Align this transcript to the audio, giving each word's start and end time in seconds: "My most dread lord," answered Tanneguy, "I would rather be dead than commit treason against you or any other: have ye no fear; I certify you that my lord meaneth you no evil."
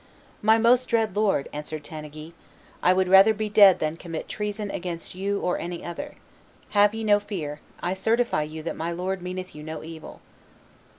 "My 0.41 0.57
most 0.57 0.87
dread 0.87 1.15
lord," 1.15 1.47
answered 1.53 1.83
Tanneguy, 1.83 2.31
"I 2.81 2.91
would 2.91 3.07
rather 3.07 3.35
be 3.35 3.49
dead 3.49 3.77
than 3.77 3.97
commit 3.97 4.27
treason 4.27 4.71
against 4.71 5.13
you 5.13 5.39
or 5.41 5.59
any 5.59 5.85
other: 5.85 6.15
have 6.69 6.95
ye 6.95 7.03
no 7.03 7.19
fear; 7.19 7.59
I 7.83 7.93
certify 7.93 8.41
you 8.41 8.63
that 8.63 8.75
my 8.75 8.91
lord 8.91 9.21
meaneth 9.21 9.53
you 9.53 9.61
no 9.61 9.83
evil." 9.83 10.19